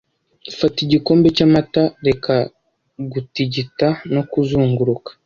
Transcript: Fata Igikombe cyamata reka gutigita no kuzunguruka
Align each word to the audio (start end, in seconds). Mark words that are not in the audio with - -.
Fata 0.57 0.77
Igikombe 0.85 1.27
cyamata 1.35 1.81
reka 2.07 2.35
gutigita 3.11 3.87
no 4.13 4.21
kuzunguruka 4.29 5.09